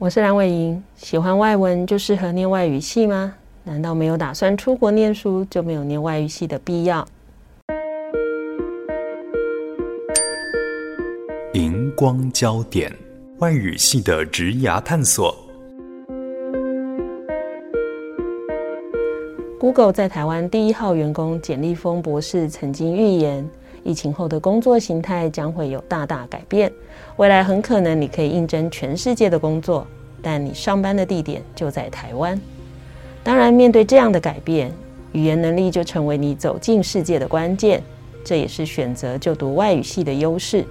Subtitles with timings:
[0.00, 3.34] 我是蓝伟莹，喜欢外文就适合念外语系吗？
[3.64, 7.06] 难道没有打算出国念书就没有念外语系的必要？
[11.52, 12.90] 荧光焦点，
[13.40, 15.36] 外语系的职涯探索。
[19.58, 23.46] Google 在台湾第一号员工简立峰博士曾经预言，
[23.84, 26.72] 疫情后的工作形态将会有大大改变。
[27.16, 29.86] 未来很可能你可以应征全世界的工作，
[30.22, 32.40] 但你上班的地点就在台湾。
[33.22, 34.72] 当然，面对这样的改变，
[35.12, 37.82] 语言能力就成为你走进世界的关键。
[38.24, 40.64] 这也是选择就读外语系的优势，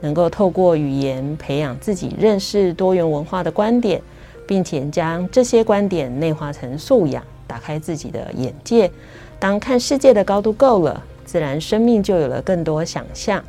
[0.00, 4.00] 能够透过语言培养自己认识多元文化的观点，
[4.46, 8.90] 并且将这些观点内化成素养，打开自己的眼界。
[9.38, 13.42] 当看世界的高度够了，自然生命就有了更多想象。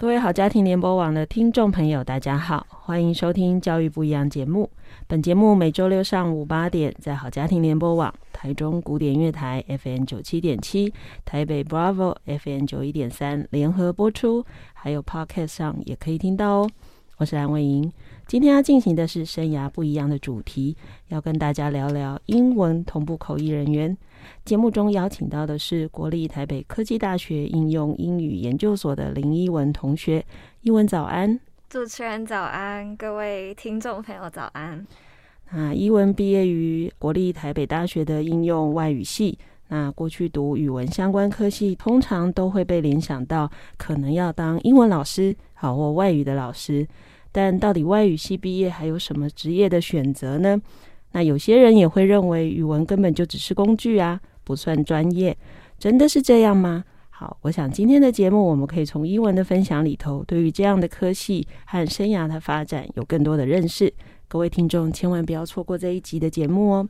[0.00, 4.70] 各位好家庭联播网的听众朋友，大家好，欢迎收听《教育不一样》节目。
[5.06, 10.90] 本节目每周六上午八点在好家庭联播网、台中古典乐台 FM 九七点七、
[11.26, 14.42] 台北 Bravo FM 九一点三联合播出，
[14.72, 16.70] 还有 Podcast 上也可以听到哦。
[17.18, 17.92] 我是蓝伟莹，
[18.30, 20.76] 今天要进行的是生涯不一样的主题，
[21.08, 23.98] 要跟大家聊聊英文同步口译人员。
[24.44, 30.24] 节目中邀请到的是国立台北科技大学应用英语研究所的林依文同学。
[30.60, 34.86] 依文早安，主持人早安，各位听众朋友早安。
[35.50, 39.36] 那依文毕业于国立台北大学的应用外语系。
[39.66, 46.86] 那过去读语文相关科系，通常都会被联想到可能要当英文老师，好或外语的老师。
[47.32, 50.60] 但到底外语系毕业还有什么职业的选择呢？
[51.12, 55.36] 那有些人也会认为语文根本就只是工具啊，不算专业，
[55.78, 56.84] 真的是这样吗？
[57.08, 63.92] 好，我想今天的节目我们可以从英文的分享里头，对于这样的科系和生涯的发展有更多的认识。
[64.26, 66.88] 各位听众千万不要错过这一集的节目哦。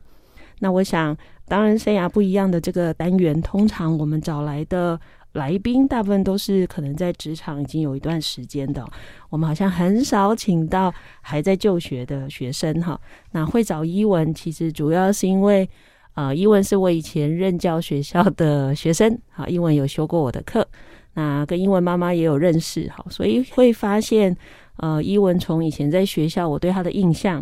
[0.59, 4.97] 那我想，当然生涯不一样的这个单元，通常我们找来的
[5.33, 8.85] 来宾大部分都是可能在职场已经有一段时间的，
[9.29, 12.99] 我们好像很少请到还在就学的学生哈。
[13.31, 15.69] 那会找伊文，其实主要是因为，
[16.15, 20.67] 呃，伊文是我以前任教学校的学生，好，伊文有修过我的课，
[21.13, 24.35] 那跟英文妈妈也有认识，好，所以会发现，
[24.77, 27.41] 呃，伊文从以前在学校，我对他的印象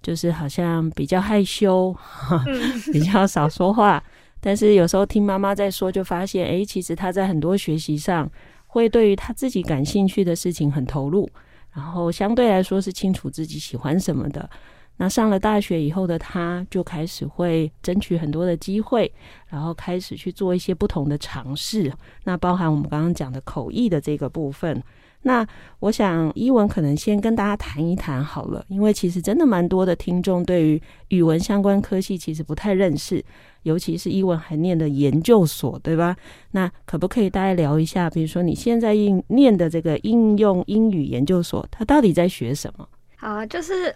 [0.00, 1.92] 就是好像比较害羞，
[2.92, 4.00] 比较少说话。
[4.44, 8.30] 但是有时候听妈妈在说，就发现，诶，其实她在很多学习上，
[8.66, 11.26] 会对于她自己感兴趣的事情很投入，
[11.72, 14.50] 然后相对来说是清楚自己喜欢什么的。
[14.98, 19.10] 那上了大学以后的她，就开始会争取很多的机会，
[19.48, 21.90] 然后开始去做一些不同的尝试。
[22.24, 24.82] 那包含我们刚刚讲的口译的这个部分。
[25.26, 25.44] 那
[25.78, 33.24] 我想，依文可能先跟大家谈一谈好了，因为其实真的蛮多的听众对于语文相关科系其实不太认识，
[33.64, 36.16] 尤其是英文还念的研究所，对吧？
[36.52, 42.88] 那可不可以大家聊一下，比如说你现在应念的这个应用英语研究所，它到底在学什么？
[43.16, 43.94] 好啊，就是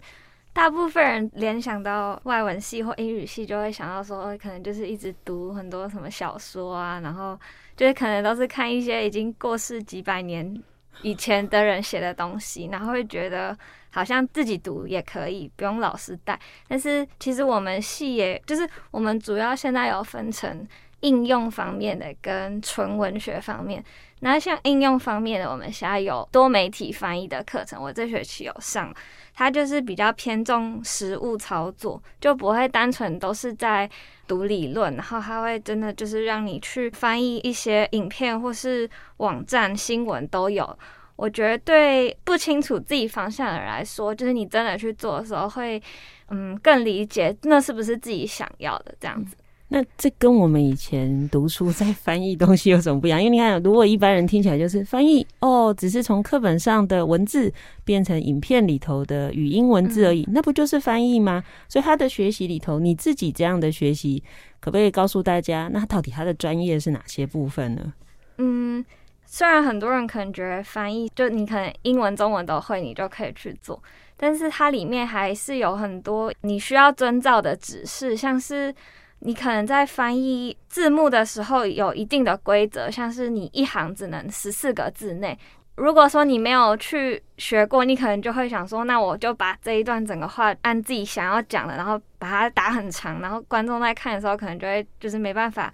[0.53, 7.39] 大部分人联想到外文系或英语系，就会想到说，可能就是一直读很多什么小说啊，然后
[7.77, 10.61] 就是可能都是看一些已经过世几百年。
[11.03, 13.57] 以前的人写的东西，然后会觉得
[13.91, 16.39] 好像自己读也可以，不用老师带。
[16.69, 20.67] 但是其实我们系也就是我们主要现在有分成
[21.01, 23.85] 应用方面的跟纯文学方面。
[24.21, 28.93] 那像应用方面的，我们现在有多媒体翻译的课程，我这学期有上。
[29.33, 33.89] 它就是比较偏重实务操作，就不会单纯都是在
[34.27, 40.77] 读理论，然后它会真的就是让你去翻译一些影片或是网站新闻都有。
[41.19, 45.83] 我觉得对不清楚自己方向的人来说，就是你真的去做的时候会，
[46.29, 49.35] 嗯，更理解那是不是自己想要的这样子。
[49.67, 53.21] 那这跟我们以前读书在翻译东西有什么不一样？
[53.21, 57.53] 因为你看，如果一般人听起来就是翻译哦，只是从课本上的文字
[57.85, 61.43] 变成影片里头的语音文字而已，那不就是翻译吗？
[61.69, 64.23] 所以他的学习里头，你自己这样的学习，
[64.61, 67.93] 可不可以告诉大家，那到底他的专业是哪些部分呢？
[68.39, 68.85] 嗯。
[69.31, 73.81] 虽然很多人可能觉得翻译就你可能英文、中文都会，你就可以去做，
[74.17, 78.75] 但是它里面还是有很多你需要遵照的指示，像是
[79.19, 85.39] 你可能在翻译字幕的时候有一定的规则，像是你一行只能十四个字内。
[85.75, 95.71] 如果说你没有去学过，你可能就会想说，那我就把这一段整个话按自己想要讲的，然后把它打很长，然后观众在看的时候可能就会就是没办法。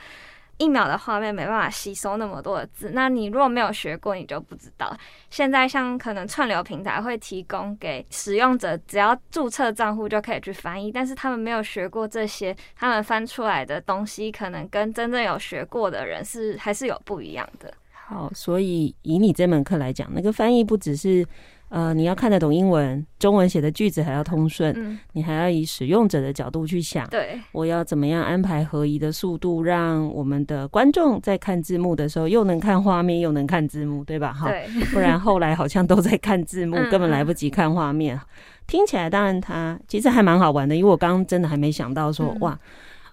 [0.58, 4.96] 一秒的画面没办法吸收那么多的字，那你如果没有学过，你就不知道。
[5.30, 17.72] 现在像可能串流平台会提供给使用者，只要注册账户就可以去翻译，但是他们没有学过这些，他们翻出来的东西可能跟真正有学过的人是还是有不一样的。
[17.92, 21.26] 好，所以以你这门课来讲，那个翻译不只是。
[21.74, 34.32] 呃，你要看得懂英文，中文写的句子还要通顺，嗯，你还要以使用者的角度去想，对，我要怎么样安排合宜的速度，让我们的观众在看字幕的时候又能看画面又能看字幕，对吧？
[34.32, 38.16] 哈，对，不然后来好像都在看字幕， 根本来不及看画面。
[38.16, 38.20] 嗯、
[38.68, 42.58] 听起来当然它其实还蛮好玩的，因为我刚刚真的还没想到说，嗯、哇，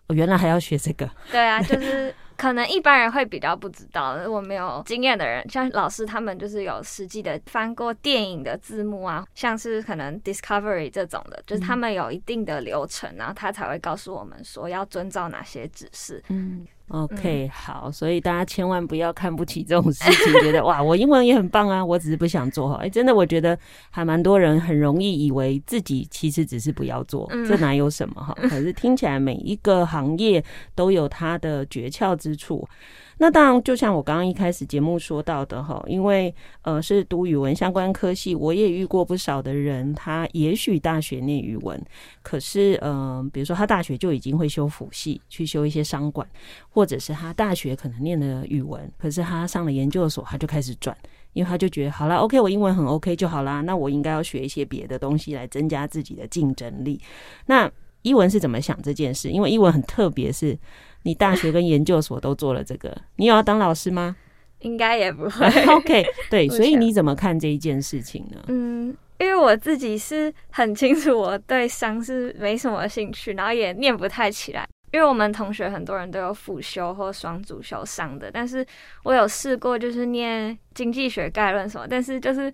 [0.05, 1.09] 我原来还要学这个。
[1.31, 2.13] 对啊，就是。
[2.41, 16.23] 可能一般人会比较不知道，如果没有经验的人，像老师他们就是有实际的翻过电影的字幕啊，像是可能 Discovery 这种的，就是他们有一定的流程，然后他才会告诉我们说要遵照哪些指示。
[16.29, 16.65] 嗯。
[16.91, 22.75] OK，好，所以大家千万不要看不起这种事情，觉得哇，我英文也很棒啊，我只是不想做哈。
[22.75, 23.57] 哎、欸，真的，我觉得
[23.89, 28.35] 还蛮多人很容易以为自己其实只是不要做，这哪有什么哈？
[28.41, 30.43] 可是听起来每一个行业
[30.75, 32.67] 都有它的诀窍之处。
[33.21, 36.33] 那当然，就像我刚刚一开始节目说到的哈，因为
[36.63, 41.79] 呃是读语文相关科系，我也遇过不少的人，他也许大学念语文，
[42.23, 46.27] 可是嗯、呃，比如说他大学就已经会修辅系，去修一些商管，
[46.71, 50.97] 或者是他大学可能念的语文，可是他上了研究所，他就开始转，
[51.33, 56.99] 因为他就觉得好了，OK，我英文很 OK 就好啦，那我应该要学一些别的东西来增加自己的竞争力。
[57.45, 57.71] 那
[58.01, 59.29] 英文是怎么想这件事？
[59.29, 60.57] 因为英文很特别，是。
[61.03, 64.15] 你大学跟研究所都做了这个， 你有要当老师吗？
[64.59, 65.45] 应该也不会。
[65.73, 68.43] OK，对，所以你怎么看这一件事情呢？
[68.47, 74.67] 嗯，因为我自己是很清楚，我对商是没什么兴趣，然后也念不太起来。
[74.91, 78.65] 因为我们同学很多人都有辅修或双主修商的，但是
[79.03, 82.51] 我有试过，就是念经济学概论什么，但是就是。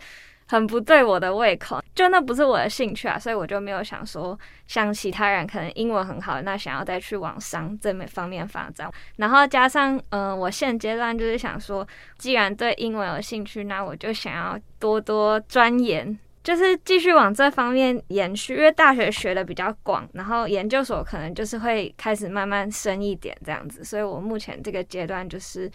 [0.48, 8.90] 很不对我的胃口，就那不是我的兴趣啊，所以我就没有想说像其他人可能英文很好，那想要再去往商这方面发展。
[9.18, 11.86] 然后加上，嗯、我现阶段就是想说，
[12.18, 18.56] 既然对英文有兴趣，那我就想要多多钻研，就是继续往这方面延续。
[18.56, 25.70] 因为大学学的比较广，然后研究所可能就是会开始慢慢深一点这样子，所以我目前这个阶段就是。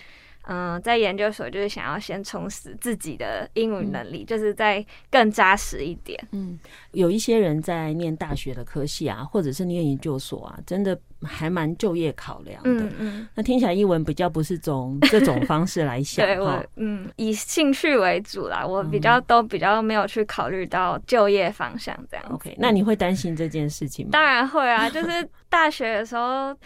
[0.44, 6.18] 嗯，在研究所就是想要先充实自己的英语能力，嗯、就是再更扎实一点。
[6.32, 6.58] 嗯，
[6.92, 12.70] 有一些人在念大学的科系啊，或者是念研究所啊，真的还蛮就业考量的。
[12.70, 16.24] 嗯嗯，那听起来英文比较不是从这种方式来想。
[16.26, 22.26] 对，我嗯以兴趣为主啦，我比较都比较没有去考虑到就业方向这样。
[22.30, 24.10] OK，那你会担心这件事情吗？
[24.10, 26.56] 当然会啊，就是大学的时候。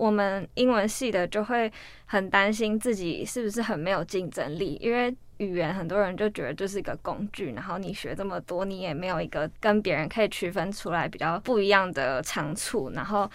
[0.00, 1.70] 我们英文系的就会
[2.06, 12.90] 很担心自己是不是很没有竞争力，因为语言很多人就觉得就是一个工具，然后你学这么多，你也没有一个跟别人可以区分出来比较不一样的长处。
[12.94, 13.30] 然后，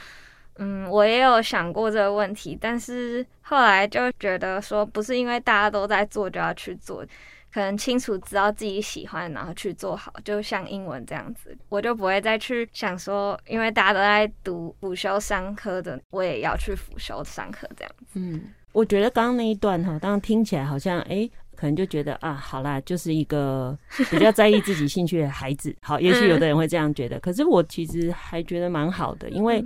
[0.56, 7.06] 嗯，我也有想过这个问题，但是后来就觉得说，不是因为大家都在做就要去做。
[7.56, 18.20] 可能清楚知道自己喜欢，然后去做好，就像英文这样子，我就不会再去想说，因为大家都在读辅修商科的，我也要去辅修商科这样子。
[18.20, 18.42] 嗯，
[18.74, 23.80] 我觉得刚刚那一段哈，当然听起来好像哎、欸，可能就觉得啊，好啦，就是一个
[24.12, 25.74] 比较在意自己兴趣的孩子。
[25.82, 29.64] 好，也许有的人会这样觉得，可是我其实还觉得蛮好的，因为。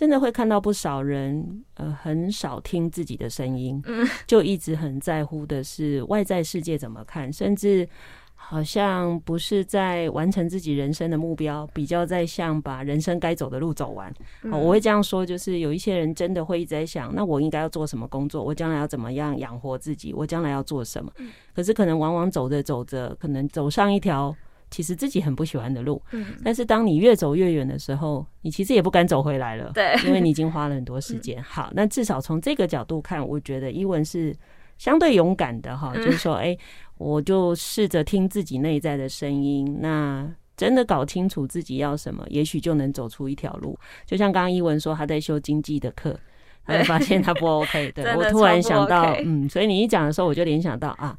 [0.00, 3.82] 真的会看到不少人，呃，很少听自己的声音，
[4.26, 7.86] 就一直很在乎的是外在世界怎么看，甚至
[8.34, 14.10] 好像不是在完成自己人生的目标，比较在像把人生该走的路走完。
[14.50, 18.42] 我会这样说，就是有一些人真的会一直在想，那我应该要做什么工作？
[18.42, 20.14] 我将来要怎么样养活自己？
[20.14, 21.12] 我将来要做什么？
[21.54, 24.34] 可是可能往往走着走着，可能走上一条。
[24.70, 31.42] 其实自己很不喜欢的路，嗯，但是当你越走越远的时候，你其实也不敢走回来了，对，因为你已经花了很多时间。
[31.42, 34.34] 好，那至少从这个角度看，我觉得伊文是
[34.78, 36.56] 相对勇敢的哈，就是说，哎，
[36.98, 43.76] 我就试着听自己内在的声音，那真的搞清楚自己要什么，也许就能走出一条路。
[44.06, 46.16] 就像刚刚一文说，他在修经济的课，
[46.64, 51.18] 他就发现他不 OK，对， 我突然想到，嗯，所以你一讲的时候，我就联想到啊。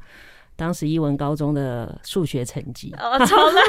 [0.62, 3.64] 当时一文高中的数学成绩，哦，超烂，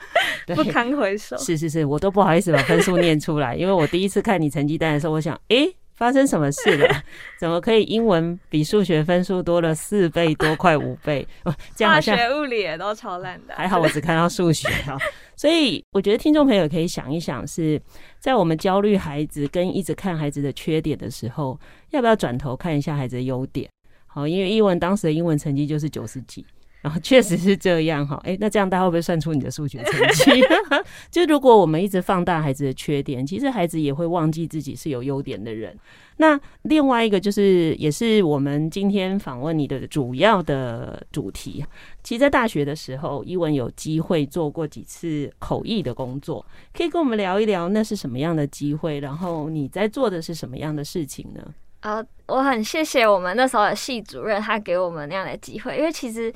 [0.56, 1.36] 不堪回首。
[1.36, 5.74] 是是是，我都不好意思把分数念出来，因为我第一次看你成绩单的时候，我想，哎、欸。
[5.98, 7.02] 发生什么事了？
[7.40, 11.26] 怎么可以英文比数学分数多了四倍多，快五倍？
[11.74, 13.54] 这样好像物理也都超烂的。
[13.56, 14.96] 还好我只看到数学啊，
[15.34, 17.82] 所以我觉得听众朋友可以想一想，是
[18.20, 21.58] 在我们焦虑孩子跟一直看孩子的缺点的时候，
[21.90, 23.68] 要不要转头看一下孩子的优点？
[24.08, 26.44] 好，因为艺文当时的英文成绩就是九十几。
[26.80, 30.40] 然后确实是这样哈，哎，那这样大家会不会算出你的数学成绩？
[31.10, 35.76] 就如果我们一直放大孩子的缺点，其实孩子也会忘记自己是有优点的人。
[36.18, 41.64] 那另外一个就是，也是我们今天访问你的主要的主题。
[42.04, 49.00] 其实，在大学的时候，伊文有机会做过几次口译的工作，可以跟我们聊一聊那是什么样的机会？
[49.00, 51.42] 然后你在做的是什么样的事情呢？
[51.80, 56.32] 呃，我很谢谢我们那时候的系主任，他给我们那样的机会，因为其实。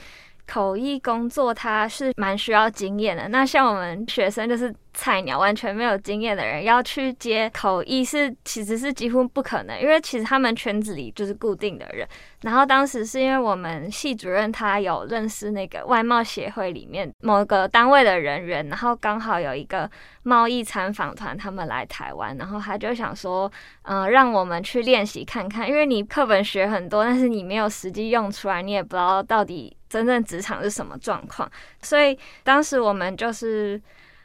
[0.46, 4.75] 口译工作它是蛮需要经验的，那像我们学生就是。
[4.94, 12.06] 菜鸟完全没有经验的人要去接口译是其实是几乎不可能，因为其实他们圈子里就是固定的人。
[12.42, 19.90] 然后当时是因为我们系主任他有认识那个外贸协会里面某个单位的人员，然后刚好有一个
[20.25, 23.50] 贸易参访团他们来台湾，然后他就想说，
[23.84, 31.50] 嗯、让我们去练习看看，因为你课本学很多，但是你没有实际用出来，你也不知道到底真正职场是什么状况。
[31.82, 33.80] 所以当时我们就是。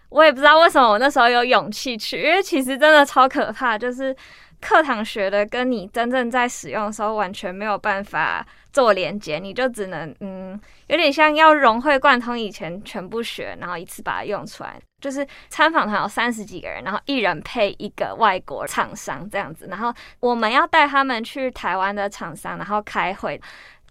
[0.10, 4.16] 我也不知道为什么我那时候有勇气去，因为其实真的超可怕，就是
[4.62, 10.58] 课堂学的跟你真正在使用的时候完全没有办法做连接，你就只能嗯，
[10.88, 14.80] 有点像要融会贯通以前全部学，然后一次把它用出来。
[15.02, 23.40] 就是参访团有三十几个人，然后一人配一个外国厂商这样子，然后我们要带他们去台湾的厂商，然后开会。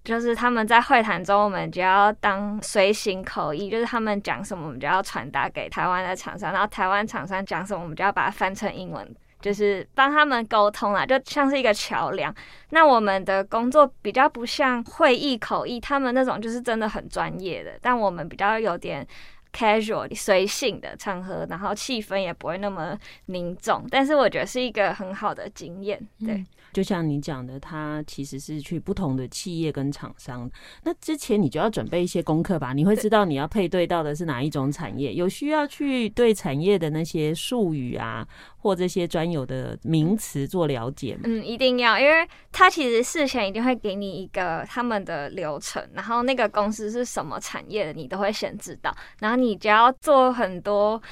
[0.07, 9.05] 就是他们在会谈中，我们就要当随行口译，就是他们讲什么，我们就要传达给台湾的厂商，然后台湾厂商讲什么，我们就要把它翻成英文，
[9.41, 12.33] 就是帮他们沟通啦，就像是一个桥梁。
[12.71, 19.05] 那我们的工作比较不像会议口译，他们那种就是真的很专业的，但我们比较有点
[19.53, 26.45] casual 随性的场合，然后气氛也不会那么凝重，但是我觉得是一个很好的经验，对。
[26.77, 30.47] 就像你讲的，他其实是去不同的企业跟厂商。
[30.85, 32.75] 那之前你就要准备一些功课吧？
[32.75, 38.29] 你会知道你要配对到的是哪一种产业，有需要去对产业的那些术语啊，
[38.59, 41.23] 或这些专有的名词做了解吗？
[41.25, 51.03] 嗯，一定要，因为他其实事前一定会给你一个他们的流程，然后那个公司是什么产业的，你都会先知道，然后你就要做很多。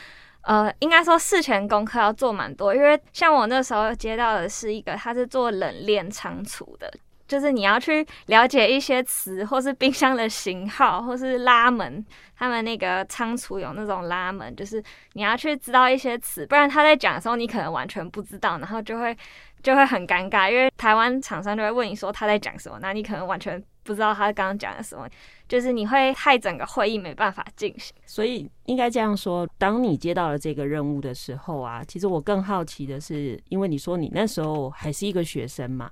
[0.44, 6.92] 呃，应该说事前功课要做蛮多，因为像我那时候接到的是一个，他是做冷链仓储的，
[7.26, 12.04] 就是你要去了解一些词，或是冰箱的型号，或是拉门，
[12.36, 14.84] 他们那个仓储有那种拉门，就是
[15.14, 19.16] 你要去知道一些词，不然他在讲的时候你可能完全不知道，然后就会
[19.62, 25.08] 就会很尴尬，因为台湾厂商就会问你说他在讲什么，那你可能完全不知道他刚刚讲的什么。
[25.48, 35.90] 就是你会害整个会议没办法进行，所以应该这样说：当你接到了这个任务的时候啊，其实我更好奇的是，因为你说你那时候还是一个学生嘛，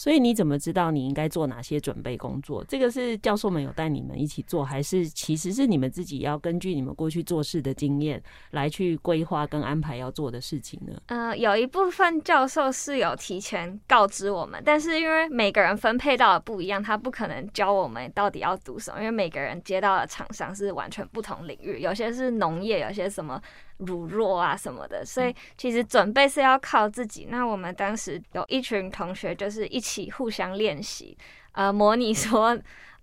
[0.00, 2.64] 所以你怎么知道你应该做哪些准备工作？
[2.64, 10.94] 这个是教授们有带你们一起做，还是其实是你们自己要根据你们过去做事的经验来去规划跟安排要做的事情呢？
[11.08, 19.00] 呃，有一部分教授是有提前告知我们，但是因为每个人分配到的不一样，他不可能教我们到底要读什么。
[19.00, 23.38] 因为每个人接到的厂商是完全不同领域，有些是农业，有些什么
[23.86, 27.26] 乳弱啊什么的，所以其实准备是要靠自己。
[27.30, 31.16] 那我们当时有一群同学就是一起互相练习，
[31.52, 32.58] 呃，模拟说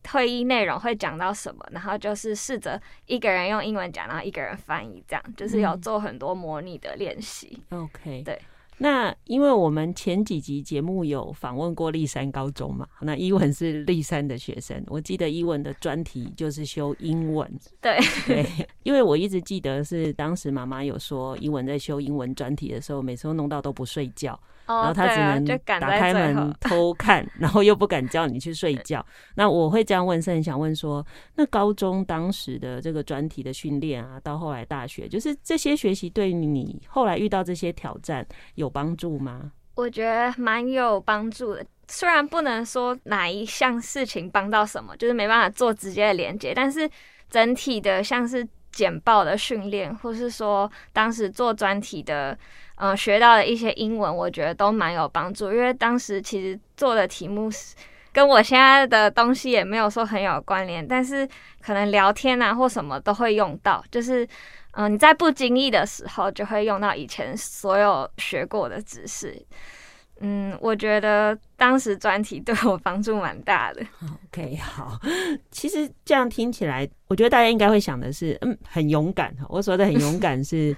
[0.10, 7.62] 会议内容会讲到什么，然后就是试着一个人用英文讲，然后一个人翻译，这样就是有做很多模拟的练习。
[7.70, 8.40] OK，对。
[8.78, 17.50] 那因为我们前几集节目有访问过立山高中嘛，那伊文是立山的学生，我记得伊文的专题就是修英文。
[17.82, 18.46] 对 对，
[18.84, 24.40] 因为我一直记得是当时妈妈有说，伊文在修英文专题的时候，每次都弄到都不睡觉。
[24.68, 29.04] 然后他只能打开门 偷看，然后又不敢叫你去睡觉。
[29.36, 31.06] 那我会这样问，是很想问说，
[31.36, 39.52] 那高中当时的这个专题的训练啊，到后来大学，就是这些学习对你后来遇到这些挑战有帮助吗？
[39.76, 46.90] 我觉得蛮有帮助的，虽然不能说哪一项事情帮到什么，就是没办法做直接的连接，但是
[47.30, 52.38] 整体的像是简报的训练，或是说当时做专题的。
[52.78, 57.76] 嗯，学到的一些英文，我觉得都蛮有帮助，因为当时其实做的题目是
[58.12, 61.28] 跟我现在的东西也没有说很有关联，但是
[61.62, 64.28] 可能聊天啊或什么都会用到，就是
[64.72, 69.36] 嗯、你在不经意的时候就会用到以前所有学过的知识。
[70.20, 73.84] 嗯，我觉得当时专题对我帮助蛮大的。
[74.28, 75.00] OK，好，
[75.52, 79.36] 其实这样听起来，我觉得大家应该会想的是，嗯，很勇敢。
[79.48, 80.76] 我说的很勇敢是，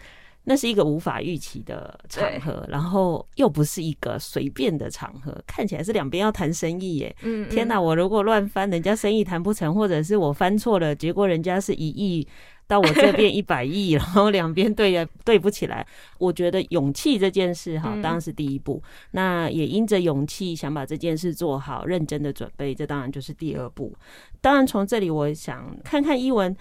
[0.50, 7.15] 那是一个无法预期的场合，然后又不是一个随便的场合，看起来是两边要谈生意耶。
[7.22, 12.27] 嗯，嗯，天哪，我如果乱翻，人家生意谈不成，或者是我翻错了，结果人家是一亿。
[12.68, 15.84] 到我这边 一百亿，然后两边对呀对不起来。
[16.20, 18.79] 我觉得勇气这件事哈，当然是第一步。
[19.10, 23.91] 那也因着勇气想把这件事做好，认真的准备，这当然就是第二步。
[24.39, 26.56] 当然从这里，我想看看伊文，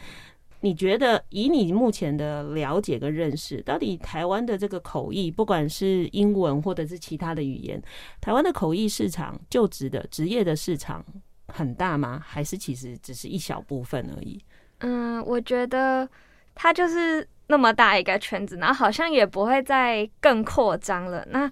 [0.60, 7.80] 你觉得以你目前的了解跟认识，到底台湾的这个口译，不管是英文或者是其他的语言，
[8.20, 11.04] 台湾的口译市场就职的职业的市场
[11.48, 12.20] 很大吗？
[12.24, 14.42] 还是其实只是一小部分而已？
[14.80, 16.08] 嗯，我觉得
[16.54, 21.26] 它就是那么大一个圈子，然后好像也不会再更扩张了。
[21.30, 21.50] 那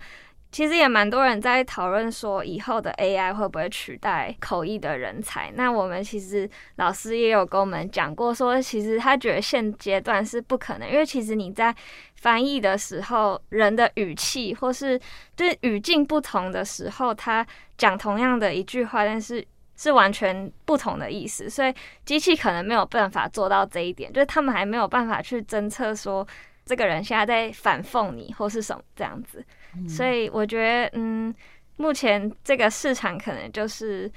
[0.56, 5.52] 其实也蛮多人在讨论说，以后的 AI 会不会取代口译的人才？
[5.54, 11.76] 那我们其实老师也有跟我们讲过，说其实他觉得现阶段是不可能，因为其实你在
[12.14, 14.98] 翻译的时候，人的语气或是
[15.36, 17.46] 就是语境不同的时候，他
[17.76, 19.46] 讲同样的一句话，但是。
[19.78, 21.74] 是完全不同的意思，所以
[22.06, 26.26] 机器可能没有办法做到这一点，就是他们还没有办法去侦测说
[26.64, 29.44] 这个人现在在反讽你或是什么这样子。
[29.88, 31.34] 所以我觉得，嗯，
[31.76, 34.08] 目前这个市场可能就是，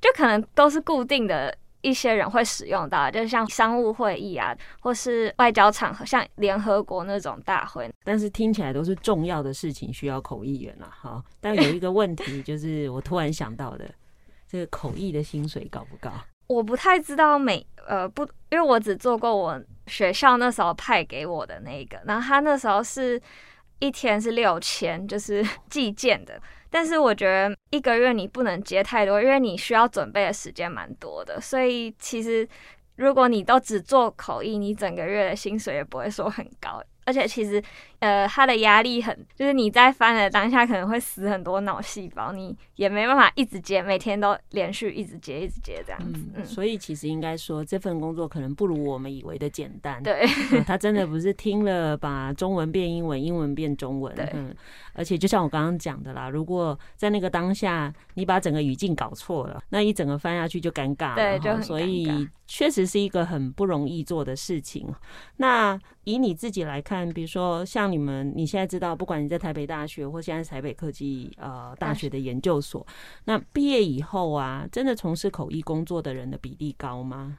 [0.00, 7.90] 就可能都是固定的一些人会使用到，就像商务会议啊，或是外交场合，像联合国那种大会。
[8.02, 10.88] 但是听起来都是重要的事情，需要口译员了。
[10.90, 13.90] 哈，但有一个问题，就是我突然想到的。
[14.46, 16.12] 这个口译的薪水高不高？
[16.46, 23.20] 我不太知道每呃不，因为我只做过我学校那时候派给我的那个，然后他那时候是
[23.78, 26.40] 一天是六千，就是 计件的。
[26.70, 31.40] 但是我觉得一个月你不能接太多，因为你需要准备的时间蛮多的。
[31.40, 32.48] 所以其实
[32.96, 36.82] 如果你都只做口译，你整个月的薪水也不会说很高。
[37.06, 37.62] 而且其实，
[38.04, 46.20] 呃，他的压力很，就是你在翻的当下可能会死很多脑细胞，你也没办法一直接，每天都连续一直接，一直接这样子。
[46.34, 50.02] 嗯，所以其实应该说，这份工作可能不如我们以为的简单。
[50.02, 50.26] 对，
[50.66, 54.14] 他真的不是听了把中文变英文，英文变中文。
[54.14, 54.54] 对，嗯。
[54.96, 61.38] 而且就像我刚刚讲的啦，如果在那个当下你把整个语境搞错了，那一整个翻下去就尴尬了。
[61.38, 61.62] 对。
[61.62, 64.86] 所以确实是一个很不容易做的事情。
[65.38, 72.84] 那以你自己来看，比如说像你们，你现在知道，不管你在台北大学或现在是台北科技呃大学的研究所，
[73.26, 77.38] 那毕业以后啊，真的从事口译工作的人的比例高吗？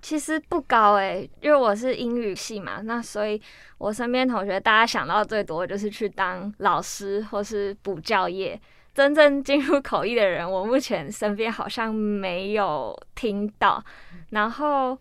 [0.00, 3.40] 其实不高哎、欸，因为我是英语系嘛，那所以
[3.78, 8.60] 我身边同学大家想到最多就是去当老师或是补教业。
[8.94, 13.82] 真正进入口译的人，我目前身边好像没有听到。
[14.30, 14.98] 然后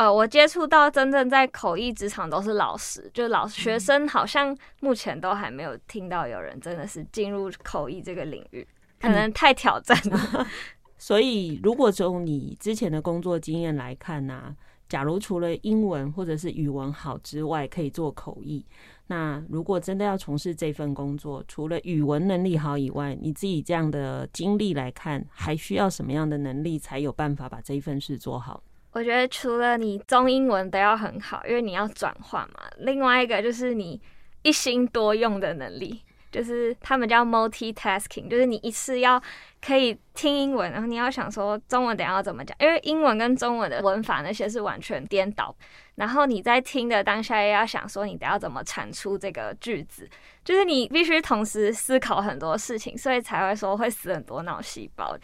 [0.00, 8.66] 呃，我接触到真正在口译职场都是老师，就老学生好像目前都还没有听到有人真的是进入口译这个领域，
[8.98, 10.46] 可能太挑战了。
[10.96, 14.56] 所以，如果从你之前的工作经验来看呢、啊，
[14.88, 18.64] 假如除了英文或者是语文好之外，可以做口译，
[19.08, 28.62] 那如果真的要从事这份工作，除了语文能力好以外，你自己这样的经历来看，还需要什么样的能力才有办法把这一份事做好？
[28.92, 32.60] 我觉得除了你中英文都要很好，因为你要转换嘛。
[32.78, 34.00] 另外一个就是你
[34.42, 36.02] 一心多用的能力。
[36.32, 39.20] 就是他们叫 multitasking，就是你一次要
[39.60, 45.52] 可以听英文，然后你要想说中文等下要怎么讲，因为英文跟中文的文法那些是完全颠倒。
[45.96, 50.08] 然后你在听的当下也要想说你等下怎么产出这个句子，
[50.44, 55.18] 就是你必须同时思考很多事情，所以才会说会死很多脑细胞。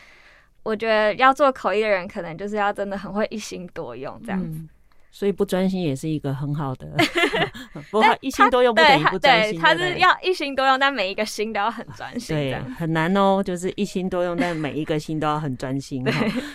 [0.67, 4.59] 我觉得要做口译的人，可能就是要真的很会一心多用这样子。
[5.17, 6.87] 所以不专心也是一个很好的，
[7.91, 9.53] 不过一心多用不等于不专心。
[9.53, 12.37] 对，他是要一心多用，但每一个心都要很专心。
[12.37, 16.05] 对，很难哦，就是一心多用，但每一个心都要很专心。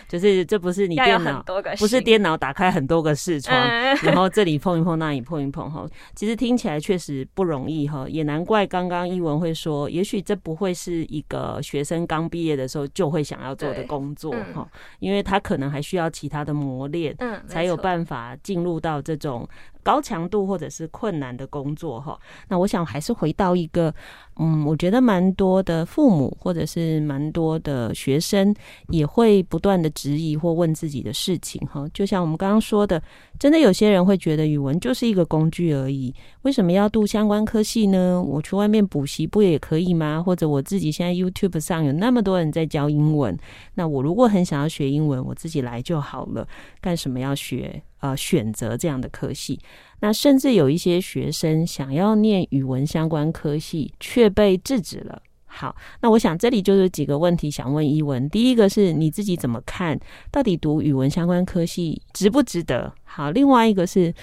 [0.08, 1.43] 就是这不是你电脑，
[1.80, 3.60] 不是电脑打开很多个视窗，
[4.04, 5.84] 然后这里碰一碰，那里碰一碰哈。
[6.13, 14.69] 其实听起来确实不容易哈，也难怪刚刚一文会说，也许这不会是一个学生刚毕业的时候就会想要做的工作哈，
[15.00, 18.38] 因为他可能还需要其他的磨练，才有办法。
[18.52, 19.48] 进入到这种
[19.84, 22.20] 高强度或者是困难的工作哈。
[22.48, 23.94] 那我想还是回到一个，
[24.38, 28.54] 嗯，我觉得蛮多的父母或者是蛮多的学生
[28.89, 31.88] 也会不断的质疑或问自己的事情哈。
[31.94, 33.02] 就像我们刚刚说的，
[33.39, 36.13] 真的有些人会觉得语文就是一个工具而已，
[36.44, 38.22] 为什么要读相关科系呢？
[38.22, 40.22] 我去外面补习不也可以吗？
[40.22, 43.38] 或者我自己现在 YouTube 上有那么多人在教英文，
[43.76, 46.48] 那我如果很想要学英文，我自己来就好了，
[46.80, 47.82] 干什么要学？
[48.02, 49.60] 呃，选择这样的科系，
[50.00, 55.22] 那甚至有一些学生想要念语文相关科系，却被制止了。
[55.46, 58.30] 好，那我想这里就是几个问题想问一文。
[58.30, 60.00] 第一个是你自己怎么看，
[60.32, 62.94] 到底读语文相关科系值不值得？
[63.04, 64.14] 好，另外一个是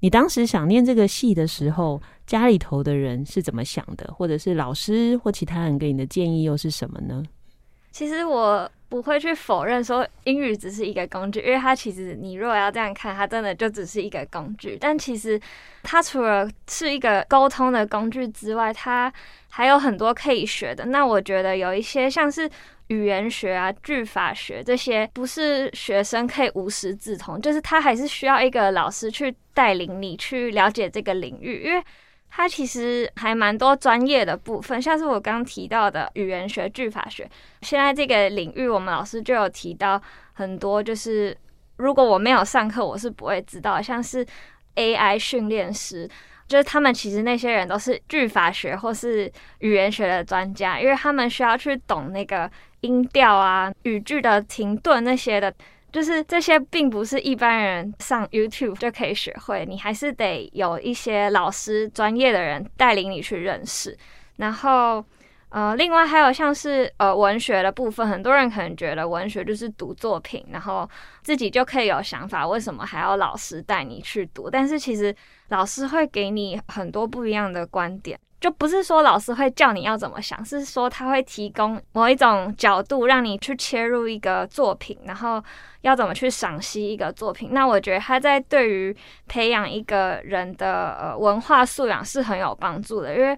[0.00, 7.22] 你当时想念这个系的时候，家里头的人是怎么想的，或者是老师或其他人给你的建议又是什么呢？
[7.90, 8.70] 其实我。
[8.96, 14.74] 不会去否认说英语只是一个工具，因为它其实你如果要这样看，它真的就只是一个工具。
[14.80, 15.38] 但其实
[15.82, 19.12] 它除了是一个沟通的工具之外，它
[19.50, 20.86] 还有很多可以学的。
[20.86, 22.48] 那我觉得有一些像是
[22.86, 31.84] 语言学啊、句法学这些，不是学生可以无师自通，就是他还是需要一个老师去带领你去了解这个领域，因为。
[32.28, 37.28] 它其实还蛮多专业的部分，像是我刚提到的语言学、句法学。
[37.62, 40.00] 现在这个领域，我们老师就有提到
[40.34, 41.34] 很多，就是
[41.76, 43.80] 如果我没有上课，我是不会知道。
[43.80, 44.26] 像是
[44.74, 46.06] AI 训练师，
[46.46, 52.50] 就是他们其实那些人都是句法学或是语言学的专家，因为他们需要去懂那个
[52.82, 55.52] 音调啊、语句的停顿那些的。
[55.96, 63.96] 就是这些，并不是一般人上 YouTube 就可以学会，你还是得有一些老师、专业的人带领你去认识。
[64.36, 65.02] 然后，
[65.48, 70.86] 呃，另外还有像是呃文学的部分，很多人可能觉得文学就是读作品，然后
[71.22, 74.50] 自己就可以有想法，为什么还要老师带你去读？
[74.50, 75.16] 但是其实
[75.48, 78.20] 老师会给你很多不一样的观点。
[78.46, 85.42] 就不是说老师会叫你要怎么想，是说他会提供某一种角度，让你去切入一个作品，然后
[85.80, 87.48] 要怎么去赏析一个作品。
[87.50, 93.16] 那我觉得他在对于培养一个人的呃文化素养是很有帮助的。
[93.16, 93.36] 因为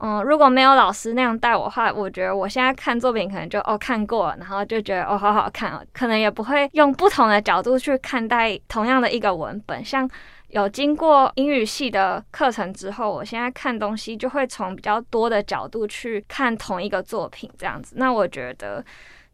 [0.00, 10.08] 嗯，如果没有老师那样带我的话，我觉得我现在看作品可能就哦看过，然后就觉得哦好好看哦，可能也不会用不同的角度去看待同样的一个文本，像。
[10.48, 17.96] 有经过英语系的课程之后，我现在看东西就会从比较多的角度去看同一个作品，这样子。
[17.98, 18.84] 那我觉得，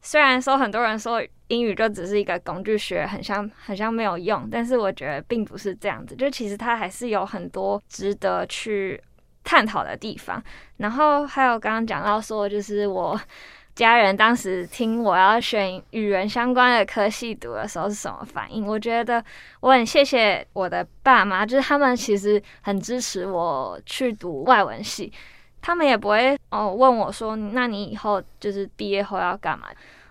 [0.00, 6.16] 虽然说很多人说英语就只是一个工具学，很像 很像没有用，但是我觉得并不是这样子。
[6.16, 9.00] 就其实它还是有很多值得去
[9.44, 10.42] 探讨的地方。
[10.78, 13.20] 然后还有刚刚讲到说，就是我。
[13.74, 18.66] 家人当时听我要选语言相关的科系读的时候是什么反应？
[18.66, 19.24] 我觉得
[19.60, 25.10] 我很谢谢我的爸妈，就是他们其实很支持我去读外文系，
[25.62, 29.68] 他们也不会哦问我说，那你以后就是毕业后要干嘛？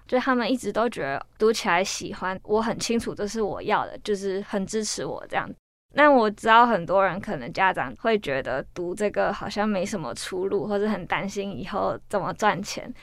[0.08, 5.50] 就他们一直都觉得读起来喜欢，我很清楚这是我要的，就是很支持我这样。
[5.94, 12.94] 那我知道很多人可能家长会觉得读这个好像没什么出路，或者很担心以后怎么赚钱。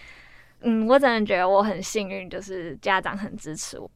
[0.60, 3.90] 嗯，我真的觉得我很幸运，就是家长很支持我。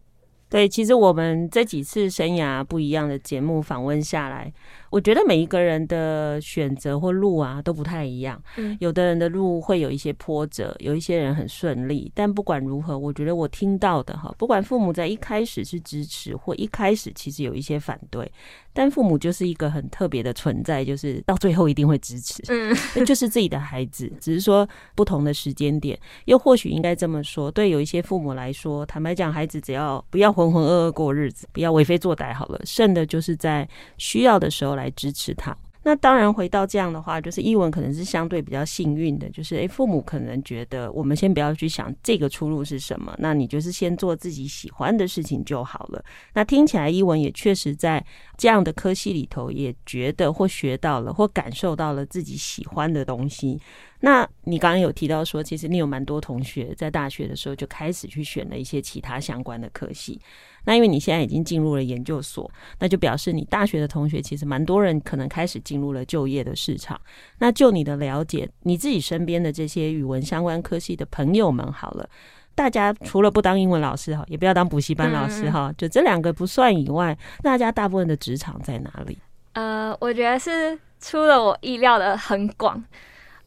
[0.48, 4.52] 对，其实我们这几次生涯不一样的节目访问下来。
[4.92, 12.12] 我觉得每一个人的选择或路啊都不太一样，嗯，有的人的路会有一些波折，有一些人很顺利。
[12.14, 18.30] 但不管如何，我觉得我听到的哈，不管父母在一开始是支持，或一开始其实有一些反对，
[18.74, 25.98] 但父母就是一个很特别的存在，就是到最后一定会支持，嗯， 那就是自己的孩子，只是说不同的时间点。
[26.26, 34.81] 又或许应该这么说，对有一些父母来说，坦白讲，孩子只要不要浑浑噩噩过日子，不要为非作歹好了，剩的就是在需要的时候来。
[34.82, 35.56] 来支持他。
[35.84, 46.04] 那当然，回到这样的话，就是一文可能是相对比较幸运的，就是诶，父母可能觉得我们先不要去想这个出路是什么，那你就是先做自己喜欢的事情就好了。
[46.34, 48.04] 那听起来，一文也确实在
[48.36, 53.60] 这样的科系里头，也觉得或学到了或感受到了自己喜欢的东西。
[53.98, 60.20] 那你刚刚有提到说，其实你有蛮多同学在大学的时候就开始去选了一些其他相关的科系。
[60.64, 67.00] 那因为你现在已经进入了研究所，那就表示你大学的同学其实蛮多人可能开始进入了就业的市场。
[67.38, 72.08] 那就你的了解，你自己身边的这些语文相关科系的朋友们，好了，
[72.54, 79.18] 大家除了不当英文老师哈，也不要当补习班老师哈，就这两个不算以外，大家大部分的职场在哪里？
[79.54, 82.82] 呃，我觉得是出了我意料的很广。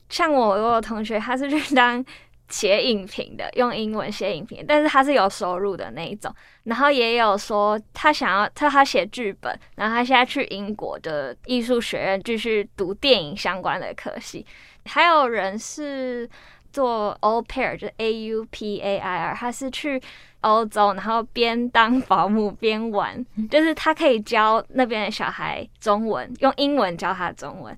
[0.08, 2.04] 像我有个同学，他是去当
[2.50, 6.34] 写影评的，用英文写影评，但是他是有收入的那一种。
[6.64, 14.46] 然后也有说他想要他他写剧本，然后他现在去英国的艺术学院继续读电影相关的科系。
[14.86, 16.30] 还有人是
[16.72, 20.00] 做 au pair，就是 A U P A I R，他是去
[20.42, 27.76] 欧洲，然后边当保姆边玩，就是他可以教那边的小孩中文，用英文教他中文。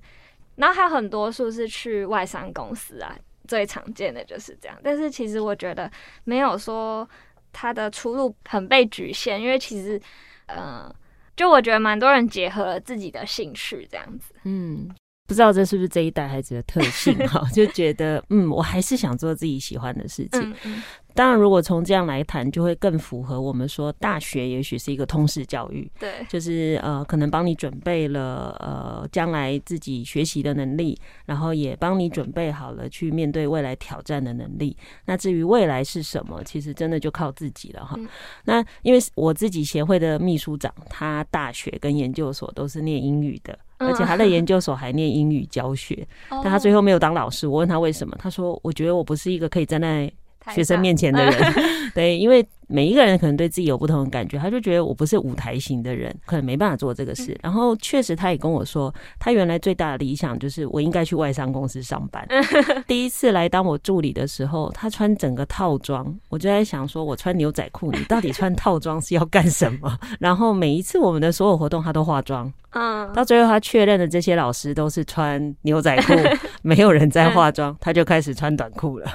[0.56, 3.16] 然后还有很多数是去外商公司啊，
[3.48, 4.78] 最常见的就是这样。
[4.84, 5.90] 但是其实我觉得
[6.22, 7.08] 没有说
[7.52, 10.00] 他的出路很被局限，因为其实，
[10.46, 10.94] 嗯，
[11.34, 14.34] 就我觉得蛮多人结合了自己的兴趣这样子。
[14.44, 14.88] 嗯，
[15.28, 20.40] 不知道这是不是这一代孩子的特性哈， 就觉得嗯，我还是想做自己喜欢的事情。
[20.40, 20.82] 嗯嗯
[21.14, 34.76] 当然，如果从这样来谈，就会更符合我们说大学也许是一个通识教育，对，就是呃，可能帮你准备了呃将来自己学习的能力，然后也帮你准备好了去面对未来挑战的能力。
[35.06, 37.96] 那至于未来是什么，其实真的就靠自己了哈。
[37.98, 38.08] 嗯、
[38.44, 47.46] 那因为我自己协会的秘书长，他大学跟研究所都是念英语的，而且他在 研究所还念英语教学，嗯、但他最后没有当老师。
[47.46, 50.10] 我问他为什么，他说：“我觉得我不是一个可以站在。”
[50.54, 51.54] 学生面前的人，
[51.94, 57.38] 对，因为每一个人可能对自己有不同的感觉，他就觉得我不是舞台型的人，可能没办法做这个事。
[57.42, 62.26] 然后确实，他也跟我说，他原来最大的理想就是我应该去外商公司上班。
[62.86, 69.98] 第一次来当我助理的时候，他穿整个套装，我就在想说，我穿牛仔裤，你到底穿套装是要干什么？
[70.20, 72.52] 然后每一次我们的所有活动，他都化妆。
[72.70, 76.12] 嗯，到最后他确认的这些老师都是穿牛仔裤，
[76.60, 79.10] 没有人在化妆，他就开始穿短裤了。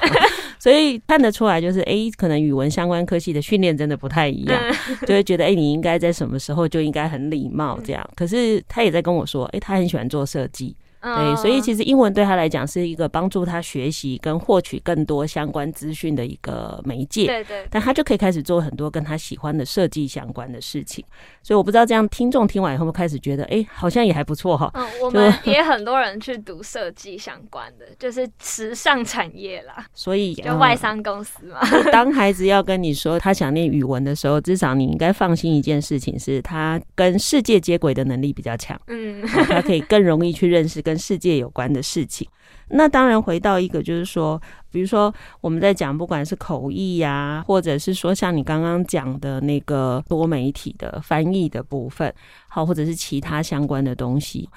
[0.60, 4.62] 所以看得出来，就是哎、欸，可能语文相关科系的训练真的不太一样，
[5.08, 8.10] 就会觉得哎、欸，你应该在什么时候就应该很礼貌这样。
[8.16, 10.76] 可是他也在跟我说，哎、欸，他很喜欢做设计。
[11.04, 17.26] 对，所以其实英文对他来讲是一个帮助他学习跟获取更多相关资讯的一个媒介。
[17.26, 21.04] 对对，但他就可以开始做很多跟他喜欢的设计相关的事情。
[21.42, 24.72] 所以我不知道这样听众听完以后会不会开始觉得，哎，好像也还不错哈。
[24.76, 29.86] 嗯，我们也很多人去读设计相关的，就是时尚产业啦。
[29.94, 31.60] 所以 就外商公司嘛。
[31.92, 38.80] 当孩子要跟你说他想念语文的时候，至少你应该放心一件事情，是他跟世界接轨的能力比较强。
[38.88, 40.93] 嗯，他可以更容易去认识跟。
[40.94, 42.28] 跟世界有关的事情，
[42.70, 52.14] 那当然回到一个就是说，比如说我们在讲不管是口译呀，或者是说像你刚刚讲的那个多媒体的翻译的部分，
[52.48, 54.48] 好，或者是其他相关的东西，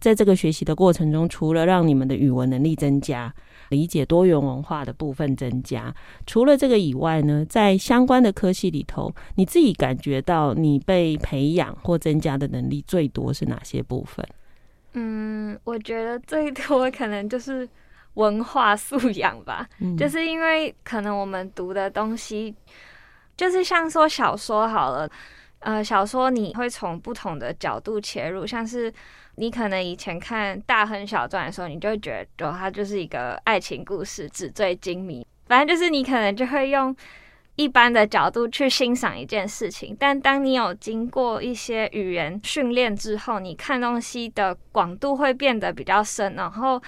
[0.00, 3.34] 在这个学习的过程中，除了让你们的语文能力增加，
[3.68, 5.94] 理解多元文化的部分增加，
[6.26, 14.26] 除了这个以外呢，在相关的科系里头，你自己感觉到你被培养或增加的能力最多是哪些部分？
[14.94, 17.68] 嗯，我觉得最多可能就是
[18.14, 22.54] 文化素养吧，嗯、就是因为可能我们读的东西，
[23.36, 25.08] 就是像说小说好了，
[25.60, 28.92] 呃，小说你会从不同的角度切入，像是
[29.36, 36.94] 你可能以前看《大亨小传》的时候，你就会觉得它就是一个爱情故事，纸醉金迷，反正就是你可能就会用。
[37.56, 46.82] 一般的角度去欣赏一件事情，但当你有经过一些语言训练之后，你看东西的广度会变得比较深，然后。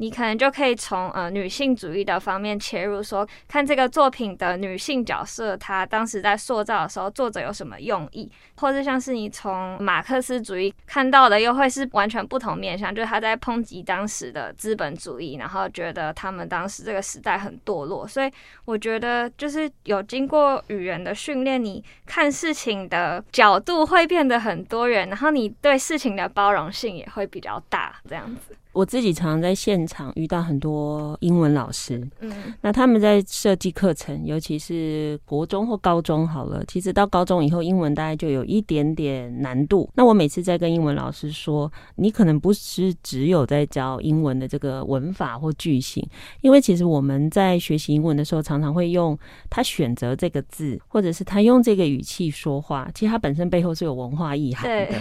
[0.00, 18.32] 你可能就可以从呃女性主义的方面切入，说看这个作品的女性角色，她当时在塑造的时候，作者有什么用意，或者像是你从马克思主义看到的，又会是完全不同面向，就是他在抨击当时的资本主义，然后觉得他们当时这个时代很堕落，所以
[18.64, 28.56] 我觉得就是有经过语言的训练，你看事情的角度会变得很多元，然后你对事情的包容性也会比较大，这样子。
[28.72, 39.90] 我自己常常在现场遇到很多英文老师，嗯，那他们在设计课程，尤其是国中或高中好了，其实到高中以后，英文大概就有一点点难度。
[39.96, 46.08] 那我每次在跟英文老师说，你可能不是只有在教英文的这个文法或句型，
[46.40, 49.18] 因为其实我们在学习英文的时候，常常会用
[49.50, 54.98] 他选择这个字，或者是他用这个语气说话，其实他本身背后是有文化意涵的。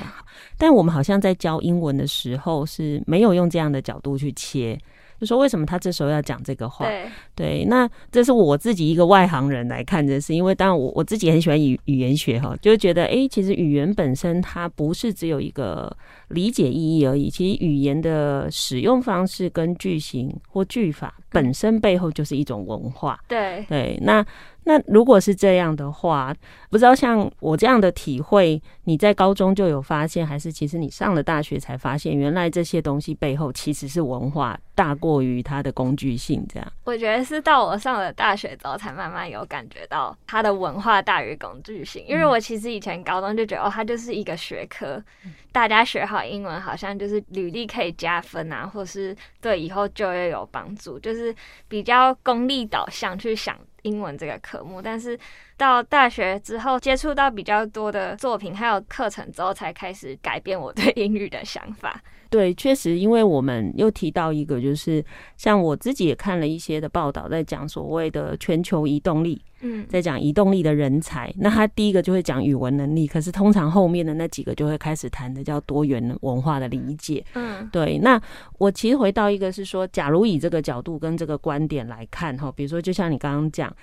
[0.57, 3.58] 但我们好像在教英文的时候是没有用这样。
[3.59, 4.79] 这样的角度去切，
[5.19, 6.85] 就说为什么他这时候要讲这个话？
[6.85, 15.93] 对，对，那这是我自己一个外行人来看这事，因为当然我我自己很喜欢语语言学哈，就觉得哎，其实语言本身它不是只有一个
[16.29, 23.19] 理解意义而已，其实语言的使用方式跟句型或句法本身背后就是一种文化。
[23.27, 24.25] 对对，那。
[24.69, 26.31] 那如果是这样的话，
[26.69, 36.45] 不知道像我这样的体会，你在高中就有发现，还是其实你上了大学才发现，原来这些东西背后其实是文化大过于它的工具性。
[36.47, 42.05] 这样，我觉得是到我上了大学之后，才慢慢有感觉到它的文化大于工具性。
[42.07, 45.03] 因为我其实以前高中就觉得，哦，它就是一个学科，
[45.51, 51.35] 大家学好英文好像就是履历可以加分啊，或是对以后就业有帮助，就是
[51.67, 53.57] 比较功利导向去想。
[53.83, 55.17] 英文这个科目，但是
[55.57, 62.01] 到大学之后接触到比较多的作品还有课程之后，才开始改变我对英语的想法。
[62.29, 65.03] 对，确实，因为我们又提到一个，就是
[65.35, 71.33] 像我自己也看了一些的报道，在讲所谓的全球移动力，嗯，在讲移动力的人才。
[71.37, 77.25] 那他第一个就会讲语文能力，可是通常后面的那几个就会开始谈的叫多元文化的理解。
[77.33, 77.97] 嗯，对。
[77.97, 78.21] 那
[78.57, 83.75] 我其实回到一个是说，假如以这个角度跟这个观点来看哈，比如说就像你刚刚讲。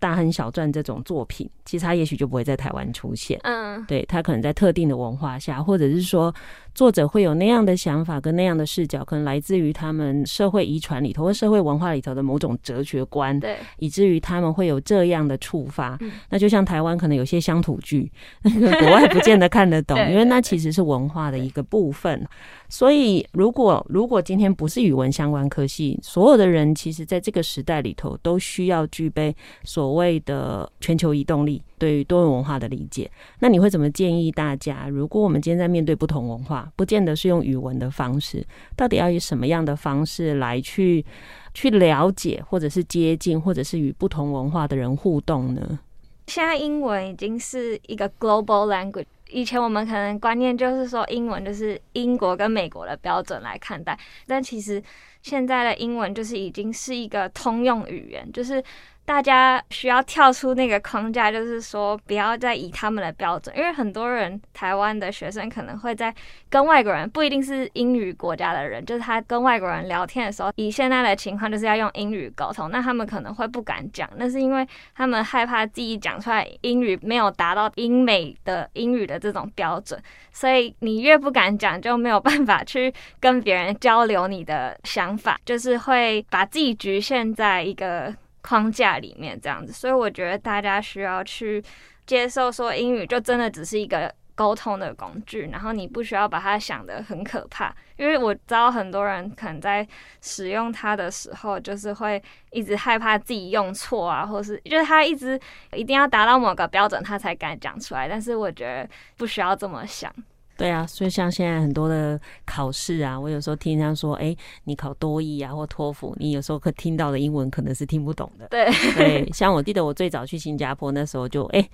[0.00, 3.40] 大亨小传这种作品，其实它也许就不会在台湾出现。
[3.42, 6.34] 嗯，对，它可能在特定的文化下，或者是说
[6.74, 15.96] 作者会有那样的想法跟那样的视角，可能来自于他们社会遗传里头或社会文化里头的某种哲学观，对，以至于他们会有这样的触发。
[16.00, 18.10] 嗯，那就像台湾可能有些乡土剧，
[18.42, 22.26] 那个国外不见得看得懂，因为那其实是文化的一个部分。
[22.68, 33.10] 所以，如果如果今天不是语文相关科系，所有的人其实在这个时代里头都需要具备所谓的全球移动力，对于多元文化的理解。
[33.40, 34.88] 那你会怎么建议大家？
[34.88, 41.04] 如果我们今天在面对不同文化，不见得是用语文的方式，到底要以什么样的方式来去
[41.52, 45.78] 去了解，或者是接近，或者是与不同文化的人互动呢？
[46.26, 49.06] 现在英文已经是一个 global language。
[49.28, 54.82] 以前我们可能观念就是说，英文就是英国跟美国的标准来看待，但其实
[55.22, 58.62] 现在的英文就是已经是一个通用语言，就是。
[59.06, 66.12] 大家需要跳出那个框架，就是说不要再以他们的标准，因为很多人台湾的学生可能会在
[66.48, 82.90] 跟外国人，不一定是英语国家的人，就是他跟外国人聊天的时候，以现在的情况就是要用英语沟通，那他们可能会不敢讲，那是因为他们害怕自己讲出来英语没有达到英美的英语的这种标准，所以你越不敢讲，就没有办法去
[83.20, 88.14] 跟别人交流你的想法，就是会把自己局限在一个。
[88.46, 91.64] 框架里面这样子，所以我觉得大家需要去
[92.06, 99.86] 接受说英语就真的只是一个沟通的工具，然后你不需要把它想得很可怕，因为我知道很多人可能在
[100.20, 105.40] 使用它的时候，就是会一直害怕自己用错啊，或是就是他一直
[105.72, 108.08] 一定要达到某个标准，他才敢讲出来。
[108.08, 110.12] 但是我觉得不需要这么想。
[110.56, 118.46] 对啊，所以像现在很多的考试啊，我有时候听人家说，哎，你考多益啊或托福，你有时候可听到的英文可能是听不懂的。
[118.48, 121.68] 对对，像我记得我最早去新加坡那时候就，哎。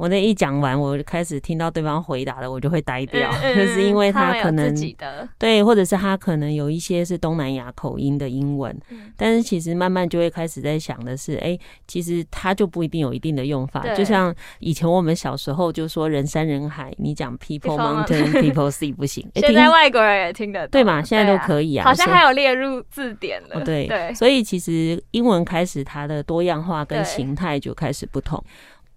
[0.00, 13.84] 我那一讲完，我就开始听到对方回答的，我就会呆掉，嗯嗯、 就是因为他可能他对，或者是他可能有一些是东南亚口音的英文，嗯、但是其实慢慢就会开始在想的是，哎、欸，其实他就不一定有一定的用法。
[13.94, 21.02] 就像以前我们小时候就说人山人海，你讲 people mountain people sea 不行，现在外国人也听得懂，对嘛？
[21.02, 23.62] 现在都可以啊，好像还有列入字典了。
[23.62, 23.86] 对。
[23.86, 28.42] 对，所以其实英文开始它的多样化跟形态就开始不同。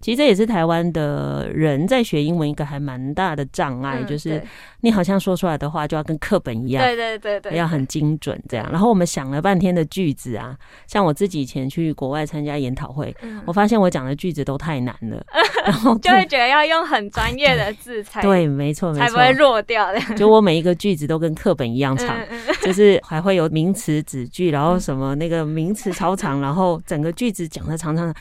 [0.04, 4.44] 其实这也是台湾的人在学英文一个还蛮大的障碍，嗯、就是
[4.82, 8.70] 你好像说出来的话就要跟课本一样，对对对对，要很精准这样。
[8.70, 10.54] 然后我们想了半天的句子啊，
[10.88, 15.26] 像我自己以前去国外参加研讨会，嗯、我发现我讲的句子都太难了，
[15.64, 20.00] 然后就会觉得要用很专业的字才 对，没错没错，才不会弱掉的。
[20.18, 28.14] 就我每一个句子都跟课本一样长，嗯、就是还会有名词子句，然后什么那个名词超长，然后整个句子讲的长长的。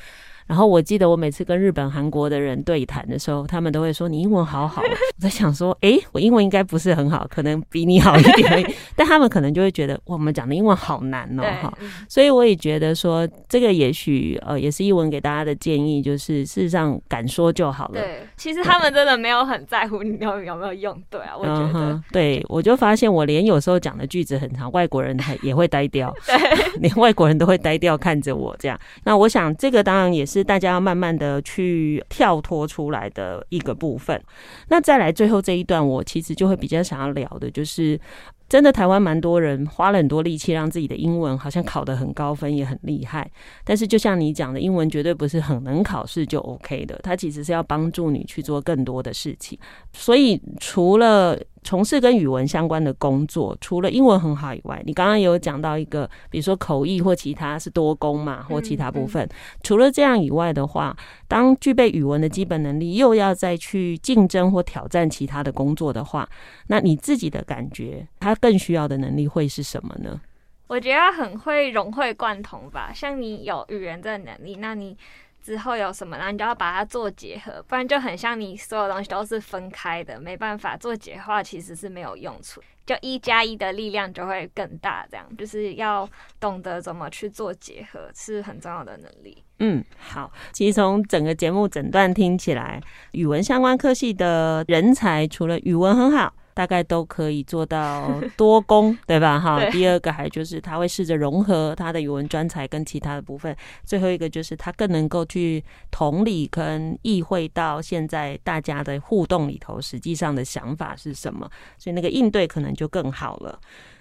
[0.47, 4.83] 然后我记得我每次跟日本、韩国的人对谈的时候，他们都会说你英文好好。
[5.17, 8.75] 我在想说，哎，我英文应该不是很好，可能比你好一点。
[8.97, 11.79] 但他们可能就会觉得我们讲的英文好难哦，哈。
[12.09, 18.01] 所以我也觉得说，这个也许呃也是一文给大家的建议，就是事实上敢说就好了。
[18.01, 21.37] 对，其实他们真的没有很在乎你有有没有用对啊。
[21.39, 26.37] 我觉得，嗯、对 我就发现我连有时候讲的句子很长，外国人还也会呆掉，对，
[26.81, 28.79] 连外国人都会呆掉看着我这样。
[29.05, 30.32] 那我想这个当然也是。
[30.33, 34.21] 是大家要慢慢的去跳脱出来的一个部分。
[34.69, 38.01] 那再来最后这一段，我其实就会比较想要聊的，就是
[38.49, 43.31] 真的台湾蛮多人花了很多力气，让自己的英文好像考得很高分，也很厉害。
[43.65, 49.59] 但是就像你讲的，英文绝对不是很能考试就 OK 的，它其实是要帮助你去做更多的事情。
[49.93, 59.25] 所以除了从事跟语文相关的工作，除了英文很好以外，你刚刚有讲到一个，比如说口译或其他是多工嘛，或其他部分。
[59.25, 60.97] 嗯嗯、除了这样以外的话，
[61.29, 66.29] 当具备语文的基本能力，又要再去竞争或挑战其他的工作的话，
[66.67, 70.21] 那你自己的感觉，他更需要的能力会是什么呢？
[70.67, 72.91] 我觉得很会融会贯通吧。
[72.95, 74.97] 像你有语言这个能力，那你。
[75.43, 82.63] 之后有什么，然后你就要把它做结合，不然就很像你所有东西都是分开的，没办法做结合，其实是没有用处。
[82.85, 86.09] 就一加一的力量就会更大，这样就是要
[86.41, 89.43] 懂得怎么去做结合，是很重要的能力。
[89.61, 92.81] 嗯，好，其实从整个节目整段听起来，
[93.13, 96.35] 语文相关科系的人才，除了语文很好。
[96.55, 99.39] 大概都可以做到 多工，对吧？
[99.39, 103.57] 哈，第二个还就是他会试着融合他的语文专才跟其他的部分。
[103.85, 113.59] 最后一个就是他更能够去同理跟意会到现在大家的互动里头，实际上的想法是什么，所以那个应对可能就更好了。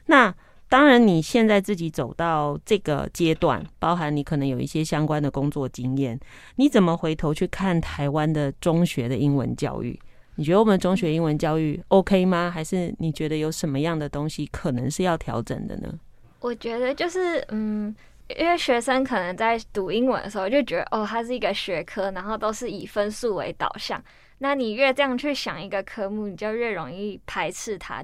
[0.08, 0.34] 那
[0.68, 6.18] 当然，你现在自己走到这个阶段，包含你可能有一些相关的工作经验，
[6.56, 10.00] 你怎么回头去看台湾的中学的英文教育？
[10.36, 12.50] 你觉得我们中学英文教育 OK 吗？
[12.50, 15.94] 还是你觉得有什么样的东西可能是要调整的呢？
[16.40, 17.96] 我觉得就是，嗯，
[18.40, 24.04] 因为学生可能在读英文的时候就觉得，哦，它是一个学科，然后都是以分数为导向。
[24.40, 28.04] 那你越这样去想一个科目，你就越容易排斥它。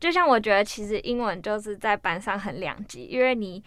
[0.00, 3.62] 就像我觉得，其实英文就是在班上很两极，因为你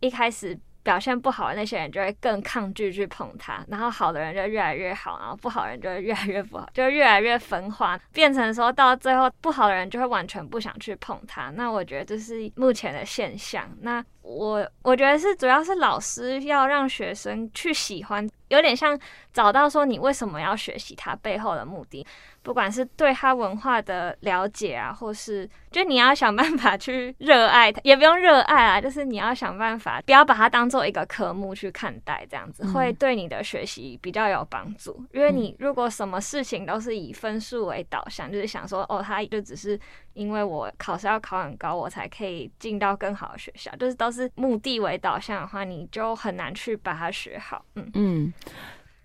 [0.00, 0.58] 一开始。
[0.88, 11.50] 表现不好的那些人就会更抗拒去碰它，然后好的人就越来越好，然后不好的人就会越来越不好，就越来越分化，变成说到最后不好的人就会完全不想去碰它。
[11.50, 13.68] 那我觉得这是目前的现象。
[13.82, 18.98] 那我我觉得是主要是老师要让学生去喜欢，有点像
[19.30, 22.06] 找到说你为什么要学习它背后的目的。
[22.48, 34.98] 不管是对他文化的了解啊，或是就你要想办法去热爱他，也不用热爱啊， 就是你要想办法不要把它当做一个科目去看待，这样子会对你的学习比较有帮助。
[35.12, 39.78] 因为你如果什么事情都是以分数为导向，就是想说哦，他就只是
[40.14, 47.62] 因为我考试要考很高，我才可以进到更好的学校，就是都是目的为导向的话，你就很难去把它学好。
[47.74, 48.32] 嗯嗯。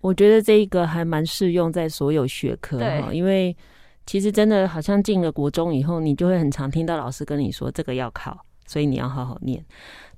[0.04, 3.56] 我觉得这一个还蛮适用在所有学科哈，因为
[4.04, 9.64] 其实真的好像进了国中以后，你就会很常听到老师跟你说这个要考，所以你要好好念。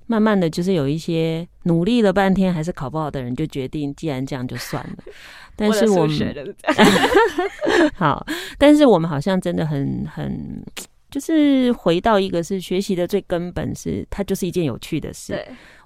[0.08, 4.96] 慢慢的就是有一些努力了半天还是考不好的人，就决定既然这样就算了。
[5.54, 6.56] 但是我们
[7.94, 8.26] 好，
[8.58, 10.64] 但是我们好像真的很很
[11.12, 15.40] 就是回到一个是学习的最根本是它就是一件有趣的事，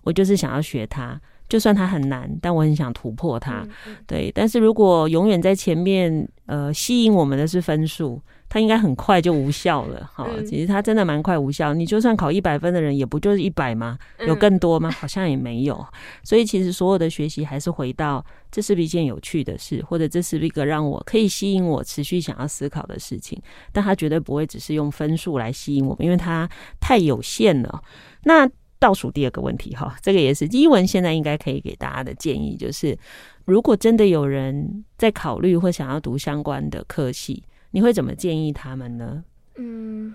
[0.05, 1.21] 我就是想要学它。
[1.51, 3.67] 就算它很难，但我很想突破它。
[3.87, 10.09] 嗯、对，但是如果永远在前面，呃，吸引我们的是分数，它应该很快就无效了。
[10.15, 11.75] 哈、嗯，其实它真的蛮快无效。
[11.75, 13.99] 你就算考一百分的人，也不就是一百吗？
[14.27, 14.89] 有更多吗？
[14.93, 15.85] 好像也没有。
[16.23, 23.37] 所以其实所有的学习还是回到，这是不是一件有趣的事，或者这是不是一个让我可以吸引我持续想要思考的事情？
[23.73, 26.49] 但它绝对不会只是用分数来吸引我们，因为它
[26.81, 27.83] 太有限了。
[28.23, 28.49] 那。
[28.81, 32.99] 倒数第二个问题哈，这个也是英文现在应该可以给大家的建议，就是
[33.45, 39.23] 如果真的有人在考虑或想要读相关的科系，你会怎么建议他们呢？
[39.57, 40.15] 嗯。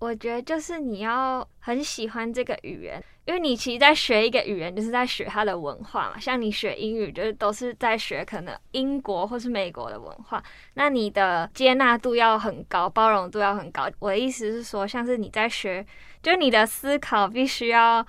[0.00, 6.18] 我觉得就是你要很喜欢这个语言，因为你其实，在学一个语言，就是在学它的文化嘛。
[6.18, 10.42] 像你学英语，就是都是在学可能英国或是美国的文化。
[10.74, 13.88] 那你的接纳度要很高，包容度要很高。
[13.98, 15.86] 我的意思是说，像是你在学，
[16.22, 18.04] 就你的思考必须要。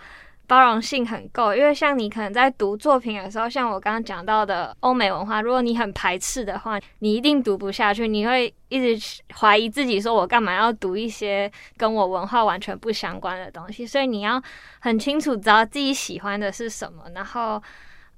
[0.52, 13.88] 包容性很够，因为像你可能在读作品的时候，像我刚刚讲到的欧美文化，如果你很排斥的话，你一定读不下去，你会一直怀疑自己，说我干嘛要读一些跟我文化完全不相关的东西？
[13.88, 14.44] 所以你要
[14.82, 17.64] 很清楚知道自己喜欢的是什么，然后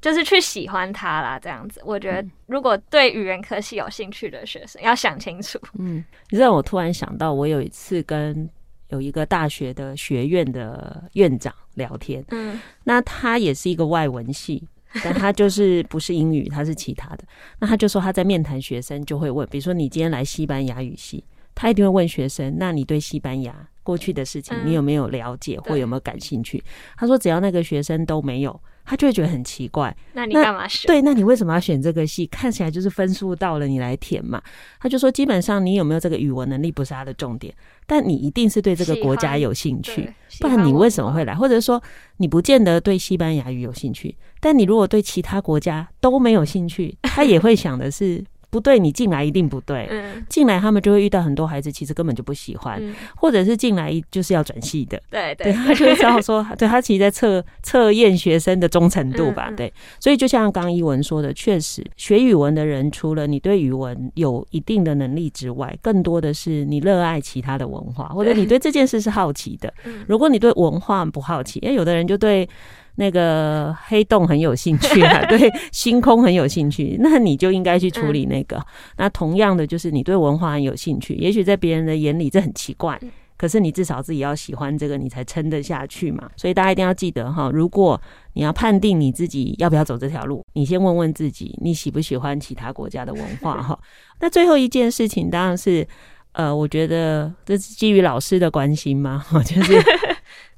[0.02, 1.38] 就是去喜欢它啦。
[1.38, 5.60] 这样子，我觉得如果对语言科系有兴趣的学生要想清楚。
[5.78, 8.50] 嗯，你知道我突然想到，我有一次跟
[8.94, 14.64] 有一个大学的学院的院长聊天，嗯，那他也是一个外文系，
[15.04, 17.24] 但他就是不是英语，他是其他的。
[17.60, 21.24] 那他就说他在面谈学生就会问，比如说你今天来西班牙语系，
[21.56, 26.64] 他一定会问学生，那你对西班牙过去的事情你有没有了解或有没有感兴趣？
[26.96, 28.62] 他说只要那个学生都没有。
[28.86, 30.88] 他就会觉得很奇怪，那你干嘛选？
[30.88, 32.26] 对，那你为什么要选这个系？
[32.28, 34.42] 看起来就是分数到了，你来填嘛。
[34.80, 37.54] 他就说，基本上你有没有这个语文能力不是他的重点，
[37.88, 41.34] 但你一定是对这个国家有兴趣，不然你为什么会来？
[41.34, 41.82] 或者说
[42.18, 48.24] 你不见得对西班牙语有兴趣，但你如果对其他国家都没有兴趣， 他也会想的是。
[48.54, 49.88] 不对，你进来一定不对。
[49.90, 55.02] 嗯，进来他们就会遇到很多孩子，其实根本就不喜欢，嗯或者是进来就是要转系的。
[55.10, 59.48] 对对对，他就会说， 对他其实在测测验学生的忠诚度吧。
[59.50, 69.74] 嗯嗯对，所以就像刚刚一文说的，确实学语文的人，除了你对语文有一定的能力之外，更多的是你热爱其他的文化，或者你对这件事是好奇的。
[69.86, 72.48] 嗯如果你对文化不好奇，因为有的人就对
[72.96, 78.64] 那个黑洞很有兴趣啊， 对星空很有兴趣，那你就应该去处理那个。
[78.98, 83.00] 那同样的，就是你对文化很有兴趣，也许在别人的眼里这很奇怪。
[83.36, 86.30] 可是你至少自己要喜欢这个，你才撑得下去嘛。
[86.38, 88.00] 所以大家一定要记得哈，如果
[88.34, 93.78] 你要判定你自己要不要走这条路，你先问问自己，你喜不喜欢其他国家的文化哈。
[94.22, 95.86] 那最后一件事情当然是，
[96.34, 99.74] 呃，我觉得这是基于老师的关心嘛， 就是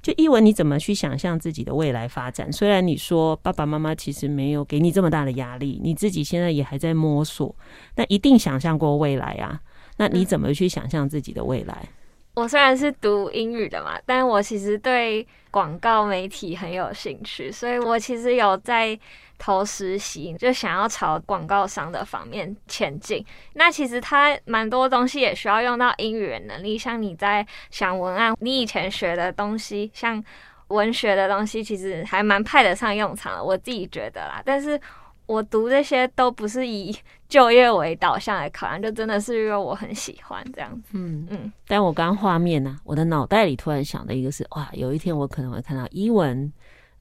[0.05, 2.53] 就一文你怎么去想象自己的未来发展？
[2.53, 7.55] 虽然你说爸爸妈妈其实没有给你这么大的压力，你自己现在也还在摸索，
[7.95, 9.59] 那一定想象过未来啊。
[9.97, 11.89] 那你怎么去想象自己的未来？
[12.35, 18.97] 我虽然是读英语的嘛，但我其实对广告媒体很有兴趣，所以我其实有在
[19.37, 23.25] 投实习，就想要朝广告商的方面前进。
[23.53, 30.21] 那其实它蛮多东西也需要用到英语的能力，像你在想文案，你以前学的东西，像
[30.67, 34.41] 文学的东西，其实还蛮派得上用场的，我自己觉得啦。
[34.45, 34.79] 但是
[35.25, 36.95] 我读这些都不是以
[37.27, 40.89] 就业为导向来考量，就真的是因为我很喜欢这样子。
[40.93, 46.51] 嗯嗯，但我刚画面呢、啊，我的脑袋里突然想的一个是，哇，有一天我可能会看到英文，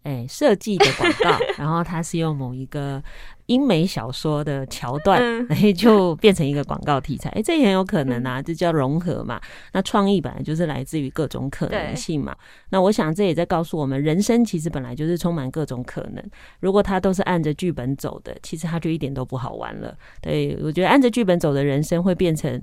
[0.05, 3.03] 哎，设计的广告，然后它是用某一个
[3.47, 9.41] 英美小说的桥段，哎、嗯，就变成一个广告题材，哎，这也很有可能啊，这叫融合嘛。
[9.73, 12.37] 那创意本来就是来自于各种可能性嘛。
[12.69, 16.23] 那我想这也在告诉我们，人生其实本来就是充满各种可能。
[16.61, 19.97] 如果他都是按着剧本走的，其实他就一点都不好玩了。
[20.21, 22.63] 对，我觉得按着剧本走的人生会变成。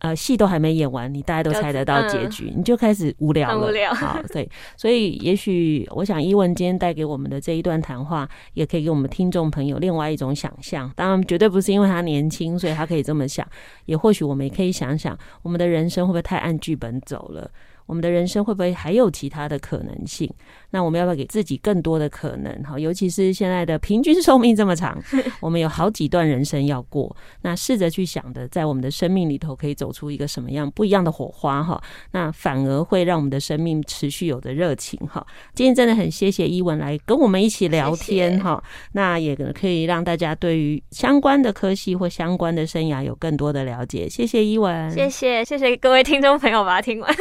[0.00, 3.66] 呃，戏都还没演完，你大家都猜得到结局，嗯、你就开始无聊了。
[3.66, 3.92] 无聊。
[3.92, 10.90] 好，对，所以也许我想，伊文今天带给我们的这一段谈话，也可以给我们听众朋友另外一种想象。
[10.96, 13.46] 当然，绝对不是因为他年轻，所以他可以这么想。
[13.84, 17.50] 也或许我们也可以想想，我们的人生会不会太按剧本走了？
[17.90, 20.32] 我们的人生会不会还有其他的可能性？
[20.70, 22.62] 那我们要不要给自己更多的可能？
[22.62, 24.96] 哈，尤其是现在的平均寿命这么长，
[25.42, 27.16] 我们有好几段人生要过。
[27.42, 31.64] 那试着去想的，在我们的生命里头可以走出一个什么样不一样的火花？
[31.64, 31.82] 哈，
[32.12, 34.96] 那反而会让我们的生命持续有的热情。
[35.08, 38.38] 哈，今天真的很谢谢伊文来跟我们一起聊天。
[38.38, 38.62] 哈，
[38.92, 44.08] 那也可以让大家对于相关的科系或相关的生涯有更多的了解。
[44.08, 47.12] 谢谢伊文，谢谢谢谢各位听众朋友把它听完。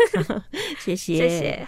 [0.80, 1.68] 谢谢，谢谢，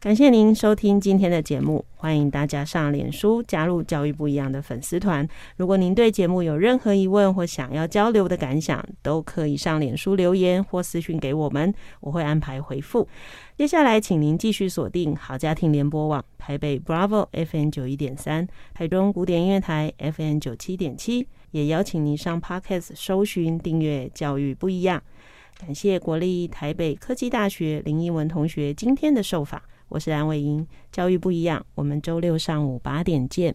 [0.00, 5.26] 感谢您收听今天的节目，欢迎大家上脸书加入教育不一样的粉丝团。
[5.56, 13.06] 如果您对节目有任何疑问或想要交流的感想，都可以上脸书留言或私讯给我们，我会安排回复。
[13.56, 25.00] 接下来，请您继续锁定好家庭联播网台北 Bravo FM 九一点三，台中古典音乐台 FM 九七点七，也邀请您上 Podcast 搜寻订阅教育不一样。
[25.58, 33.54] 感谢国立台北科技大学林一文同学今天的受访，我是安伟英，教育不一样，我们周六上午八点见。